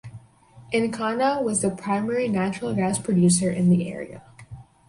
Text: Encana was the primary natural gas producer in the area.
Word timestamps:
Encana 0.73 1.43
was 1.43 1.61
the 1.61 1.69
primary 1.69 2.27
natural 2.27 2.73
gas 2.73 2.97
producer 2.97 3.51
in 3.51 3.69
the 3.69 3.87
area. 3.93 4.23